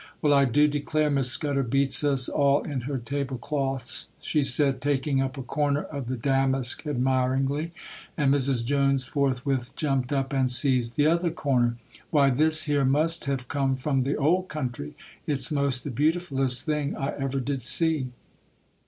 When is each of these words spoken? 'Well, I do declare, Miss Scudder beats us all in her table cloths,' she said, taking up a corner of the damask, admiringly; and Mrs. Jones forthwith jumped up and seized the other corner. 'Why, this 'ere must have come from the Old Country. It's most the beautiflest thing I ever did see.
'Well, 0.19 0.33
I 0.33 0.45
do 0.45 0.67
declare, 0.67 1.11
Miss 1.11 1.29
Scudder 1.29 1.61
beats 1.61 2.03
us 2.03 2.27
all 2.27 2.63
in 2.63 2.81
her 2.89 2.97
table 2.97 3.37
cloths,' 3.37 4.07
she 4.19 4.41
said, 4.41 4.81
taking 4.81 5.21
up 5.21 5.37
a 5.37 5.43
corner 5.43 5.83
of 5.83 6.07
the 6.07 6.17
damask, 6.17 6.87
admiringly; 6.87 7.71
and 8.17 8.33
Mrs. 8.33 8.65
Jones 8.65 9.05
forthwith 9.05 9.75
jumped 9.75 10.11
up 10.11 10.33
and 10.33 10.49
seized 10.49 10.95
the 10.95 11.05
other 11.05 11.29
corner. 11.29 11.77
'Why, 12.09 12.31
this 12.31 12.67
'ere 12.67 12.83
must 12.83 13.25
have 13.25 13.47
come 13.47 13.75
from 13.75 14.01
the 14.01 14.15
Old 14.15 14.47
Country. 14.47 14.95
It's 15.27 15.51
most 15.51 15.83
the 15.83 15.91
beautiflest 15.91 16.63
thing 16.65 16.95
I 16.95 17.11
ever 17.19 17.39
did 17.39 17.61
see. 17.61 18.07